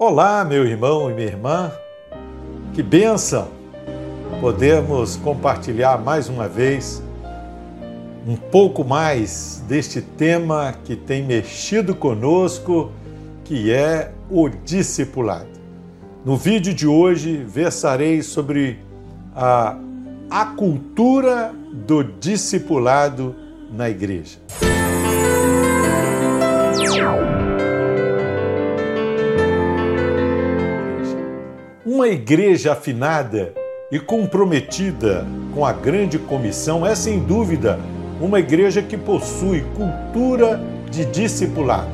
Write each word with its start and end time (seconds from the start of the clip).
Olá, 0.00 0.44
meu 0.44 0.64
irmão 0.64 1.10
e 1.10 1.14
minha 1.14 1.26
irmã, 1.26 1.72
que 2.72 2.84
bênção 2.84 3.48
podermos 4.40 5.16
compartilhar 5.16 5.98
mais 5.98 6.28
uma 6.28 6.46
vez 6.46 7.02
um 8.24 8.36
pouco 8.36 8.84
mais 8.84 9.60
deste 9.66 10.00
tema 10.00 10.72
que 10.84 10.94
tem 10.94 11.24
mexido 11.24 11.96
conosco, 11.96 12.92
que 13.42 13.72
é 13.72 14.12
o 14.30 14.48
discipulado. 14.48 15.58
No 16.24 16.36
vídeo 16.36 16.72
de 16.72 16.86
hoje, 16.86 17.44
versarei 17.44 18.22
sobre 18.22 18.78
a, 19.34 19.76
a 20.30 20.44
cultura 20.46 21.52
do 21.72 22.04
discipulado 22.04 23.34
na 23.72 23.90
igreja. 23.90 24.38
Uma 31.90 32.06
igreja 32.06 32.72
afinada 32.72 33.54
e 33.90 33.98
comprometida 33.98 35.26
com 35.54 35.64
a 35.64 35.72
grande 35.72 36.18
comissão 36.18 36.84
é, 36.84 36.94
sem 36.94 37.18
dúvida, 37.18 37.80
uma 38.20 38.40
igreja 38.40 38.82
que 38.82 38.94
possui 38.94 39.64
cultura 39.74 40.60
de 40.90 41.06
discipulado. 41.06 41.88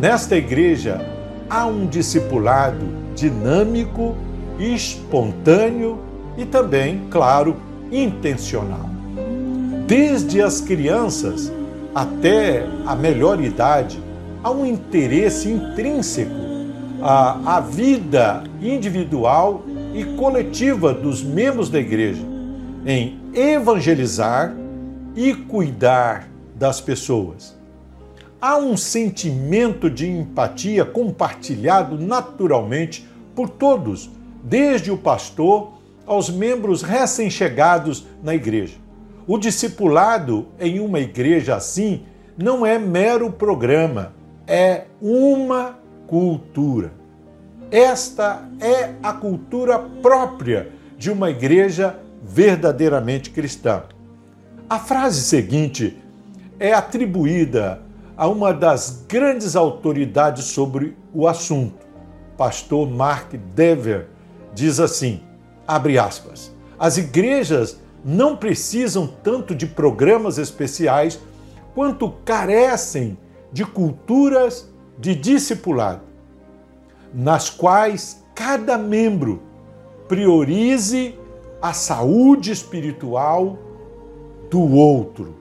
Nesta 0.00 0.34
igreja 0.34 1.00
há 1.48 1.64
um 1.64 1.86
discipulado 1.86 2.84
dinâmico, 3.14 4.16
espontâneo 4.58 6.00
e 6.36 6.44
também, 6.44 7.06
claro, 7.08 7.54
intencional. 7.92 8.90
Desde 9.86 10.42
as 10.42 10.60
crianças 10.60 11.52
até 11.94 12.66
a 12.84 12.96
melhor 12.96 13.40
idade, 13.40 14.02
há 14.42 14.50
um 14.50 14.66
interesse 14.66 15.48
intrínseco 15.48 16.47
a, 17.00 17.56
a 17.56 17.60
vida 17.60 18.44
individual 18.60 19.62
e 19.94 20.04
coletiva 20.16 20.92
dos 20.92 21.22
membros 21.22 21.68
da 21.68 21.78
igreja 21.78 22.22
em 22.86 23.18
evangelizar 23.34 24.54
e 25.14 25.34
cuidar 25.34 26.28
das 26.54 26.80
pessoas. 26.80 27.56
Há 28.40 28.56
um 28.56 28.76
sentimento 28.76 29.90
de 29.90 30.08
empatia 30.08 30.84
compartilhado 30.84 31.98
naturalmente 31.98 33.08
por 33.34 33.48
todos, 33.48 34.10
desde 34.42 34.90
o 34.90 34.96
pastor 34.96 35.72
aos 36.06 36.30
membros 36.30 36.82
recém-chegados 36.82 38.06
na 38.22 38.34
igreja. 38.34 38.76
O 39.26 39.36
discipulado 39.36 40.46
em 40.58 40.80
uma 40.80 41.00
igreja 41.00 41.56
assim 41.56 42.04
não 42.36 42.64
é 42.64 42.78
mero 42.78 43.30
programa, 43.30 44.12
é 44.46 44.84
uma 45.02 45.77
cultura. 46.08 46.90
Esta 47.70 48.48
é 48.58 48.94
a 49.02 49.12
cultura 49.12 49.78
própria 49.78 50.72
de 50.96 51.10
uma 51.10 51.30
igreja 51.30 52.00
verdadeiramente 52.22 53.30
cristã. 53.30 53.82
A 54.68 54.78
frase 54.78 55.20
seguinte 55.20 55.96
é 56.58 56.72
atribuída 56.72 57.82
a 58.16 58.26
uma 58.26 58.52
das 58.52 59.04
grandes 59.06 59.54
autoridades 59.54 60.46
sobre 60.46 60.96
o 61.14 61.28
assunto. 61.28 61.86
Pastor 62.36 62.88
Mark 62.90 63.34
Dever 63.54 64.08
diz 64.54 64.80
assim: 64.80 65.20
abre 65.66 65.98
aspas. 65.98 66.50
As 66.78 66.96
igrejas 66.96 67.78
não 68.02 68.34
precisam 68.34 69.06
tanto 69.22 69.54
de 69.54 69.66
programas 69.66 70.38
especiais 70.38 71.20
quanto 71.74 72.10
carecem 72.24 73.18
de 73.52 73.64
culturas 73.64 74.72
de 74.98 75.14
discipulado, 75.14 76.02
nas 77.14 77.48
quais 77.48 78.22
cada 78.34 78.76
membro 78.76 79.40
priorize 80.08 81.14
a 81.60 81.72
saúde 81.72 82.50
espiritual 82.50 83.58
do 84.50 84.60
outro. 84.60 85.34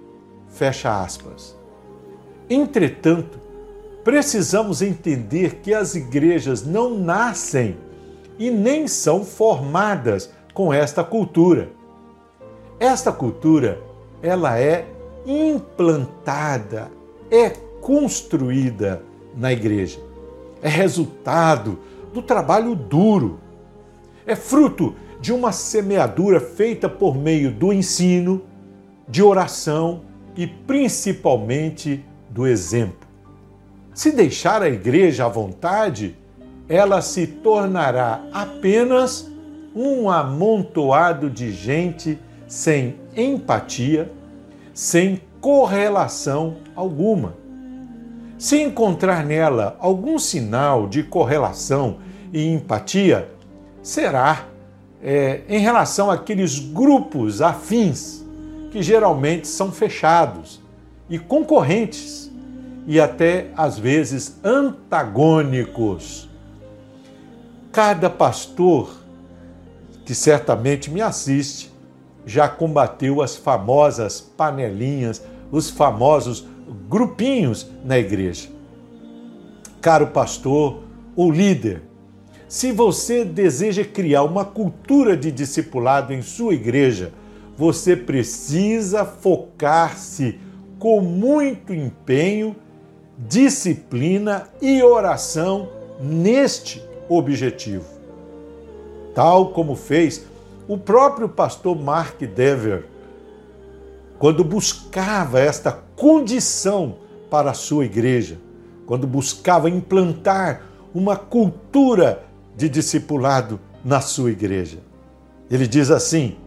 Fecha 0.48 1.02
aspas. 1.02 1.56
Entretanto, 2.50 3.40
precisamos 4.04 4.82
entender 4.82 5.56
que 5.56 5.74
as 5.74 5.96
igrejas 5.96 6.66
não 6.66 6.98
nascem 6.98 7.78
e 8.40 8.50
nem 8.50 8.88
são 8.88 9.26
formadas 9.26 10.32
com 10.54 10.72
esta 10.72 11.04
cultura. 11.04 11.70
Esta 12.80 13.12
cultura, 13.12 13.82
ela 14.22 14.60
é 14.60 14.88
implantada, 15.26 16.90
é 17.30 17.50
construída 17.82 19.04
na 19.38 19.54
igreja. 19.54 20.00
É 20.62 20.68
resultado 20.68 21.80
do 22.14 22.22
trabalho 22.22 22.76
duro. 22.76 23.40
É 24.26 24.36
fruto 24.36 24.96
de 25.22 25.32
uma 25.32 25.52
semeadura 25.52 26.40
feita 26.40 26.90
por 26.90 27.16
meio 27.16 27.52
do 27.52 27.72
ensino, 27.72 28.42
de 29.08 29.22
oração 29.22 30.02
e 30.36 30.46
principalmente 30.48 32.04
do 32.30 32.46
exemplo. 32.46 33.08
Se 33.94 34.12
deixar 34.12 34.62
a 34.62 34.70
igreja 34.70 35.26
à 35.26 35.30
vontade, 35.30 36.16
ela 36.68 37.02
se 37.02 37.26
tornará 37.26 38.22
apenas 38.32 39.32
um 39.74 40.10
amontoado 40.10 41.30
de 41.30 41.52
gente 41.52 42.20
sem 42.48 42.96
empatia, 43.16 44.12
sem 44.74 45.22
correlação 45.40 46.58
alguma. 46.76 47.47
Se 48.38 48.62
encontrar 48.62 49.26
nela 49.26 49.76
algum 49.80 50.20
sinal 50.20 50.88
de 50.88 51.02
correlação 51.02 51.98
e 52.32 52.48
empatia, 52.48 53.32
será 53.82 54.46
é, 55.02 55.42
em 55.50 55.60
relação 55.60 56.12
àqueles 56.12 56.60
grupos 56.60 57.42
afins 57.42 58.24
que 58.72 58.84
geralmente 58.84 59.48
são 59.48 59.72
fechados 59.72 60.62
e 61.10 61.18
concorrentes 61.18 62.32
e 62.86 63.00
até 63.00 63.48
às 63.58 63.80
vezes 63.80 64.40
antagônicos. 64.44 66.30
Cada 67.72 68.08
pastor 68.08 68.92
que 70.06 70.14
certamente 70.14 70.92
me 70.92 71.02
assiste 71.02 71.74
já 72.24 72.48
combateu 72.48 73.22
as 73.22 73.36
famosas 73.36 74.22
panelinhas, 74.22 75.24
os 75.52 75.72
famosos 75.72 76.46
grupinhos 76.90 77.70
na 77.84 77.98
igreja. 77.98 78.50
Caro 79.82 80.08
pastor 80.08 80.84
ou 81.16 81.32
líder, 81.32 81.82
se 82.48 82.72
você 82.72 83.26
deseja 83.26 83.84
criar 83.84 84.24
uma 84.24 84.46
cultura 84.46 85.18
de 85.18 85.32
discipulado 85.32 86.14
em 86.14 86.22
sua 86.22 86.54
igreja, 86.54 87.12
você 87.58 87.96
precisa 87.96 89.04
focar-se 89.04 90.40
com 90.80 91.02
muito 91.02 91.74
empenho, 91.74 92.56
disciplina 93.18 94.48
e 94.62 94.82
oração 94.82 95.70
neste 96.00 96.82
objetivo. 97.10 97.86
Tal 99.16 99.50
como 99.50 99.76
fez 99.76 100.26
o 100.68 100.78
próprio 100.78 101.28
pastor 101.28 101.76
Mark 101.76 102.20
Dever, 102.22 102.86
quando 104.20 104.44
buscava 104.44 105.40
esta 105.40 105.72
condição 105.96 106.98
para 107.30 107.52
a 107.52 107.54
sua 107.54 107.86
igreja, 107.86 108.40
quando 108.86 109.06
buscava 109.06 109.70
implantar 109.70 110.64
uma 110.94 111.16
cultura 111.16 112.24
de 112.56 112.68
discipulado 112.70 113.60
na 113.84 114.02
sua 114.02 114.32
igreja. 114.32 114.80
Ele 115.50 115.68
diz 115.68 115.92
assim: 115.92 116.38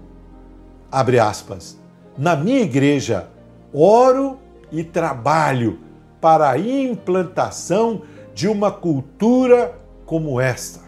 abre 0.90 1.18
aspas, 1.18 1.78
na 2.18 2.34
minha 2.34 2.60
igreja 2.60 3.28
oro 3.72 4.38
e 4.72 4.82
trabalho 4.82 5.78
para 6.20 6.50
a 6.50 6.58
implantação 6.58 8.02
de 8.34 8.48
uma 8.48 8.70
cultura 8.70 9.78
como 10.04 10.40
esta. 10.40 10.80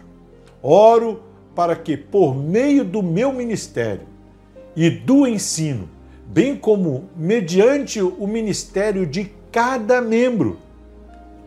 Oro 0.61 1.23
para 1.55 1.75
que, 1.75 1.95
por 1.95 2.35
meio 2.35 2.83
do 2.83 3.03
meu 3.03 3.31
ministério 3.31 4.07
e 4.75 4.89
do 4.89 5.27
ensino, 5.27 5.89
bem 6.27 6.55
como 6.55 7.09
mediante 7.15 8.01
o 8.01 8.27
ministério 8.27 9.05
de 9.05 9.31
cada 9.51 10.01
membro, 10.01 10.57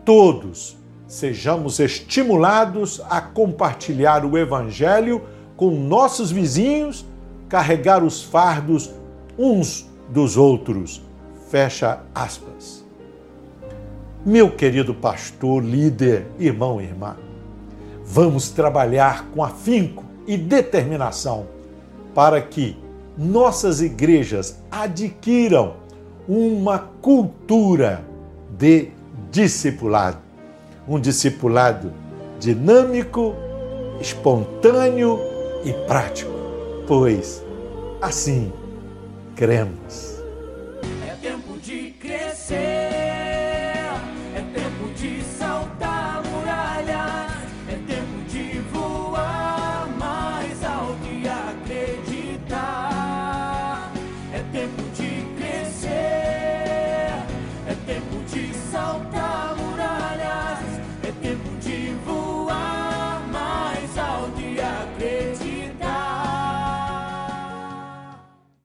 todos 0.05 0.77
sejamos 1.07 1.79
estimulados 1.79 3.01
a 3.09 3.21
compartilhar 3.21 4.25
o 4.25 4.37
Evangelho 4.37 5.21
com 5.55 5.71
nossos 5.71 6.31
vizinhos, 6.31 7.05
carregar 7.49 8.03
os 8.03 8.21
fardos 8.21 8.91
uns 9.37 9.89
dos 10.09 10.37
outros. 10.37 11.01
Fecha 11.49 12.01
aspas. 12.13 12.85
Meu 14.25 14.51
querido 14.51 14.93
pastor, 14.93 15.63
líder, 15.63 16.27
irmão 16.37 16.81
e 16.81 16.83
irmã, 16.83 17.15
vamos 18.03 18.49
trabalhar 18.49 19.27
com 19.33 19.41
afinco 19.43 20.03
e 20.27 20.35
determinação 20.37 21.47
para 22.13 22.41
que 22.41 22.75
nossas 23.17 23.81
igrejas 23.81 24.59
adquiram 24.69 25.75
uma 26.27 26.77
cultura 27.01 28.03
de 28.57 28.89
discipulado. 29.31 30.19
Um 30.87 30.99
discipulado 30.99 31.91
dinâmico, 32.39 33.33
espontâneo 33.99 35.19
e 35.63 35.73
prático, 35.87 36.31
pois 36.87 37.43
assim 38.01 38.51
cremos. 39.35 40.16